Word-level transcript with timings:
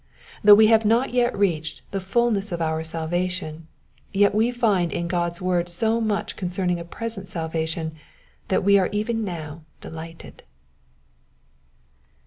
Though 0.43 0.55
we 0.55 0.65
have 0.65 0.83
not 0.83 1.13
yet 1.13 1.37
reached 1.37 1.83
the 1.91 1.99
fulness 1.99 2.51
of 2.51 2.59
our 2.59 2.83
salvation, 2.83 3.67
yet 4.11 4.33
we 4.33 4.49
find 4.49 4.91
in 4.91 5.07
God's 5.07 5.39
word 5.43 5.69
so 5.69 6.01
much 6.01 6.35
concerning 6.35 6.79
a 6.79 6.83
present 6.83 7.27
salvation 7.27 7.93
that 8.47 8.63
we 8.63 8.79
are 8.79 8.89
even 8.91 9.23
now 9.23 9.61
delighted. 9.79 10.41